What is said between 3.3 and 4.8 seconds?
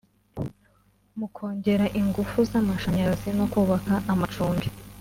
no kubaka amacumbi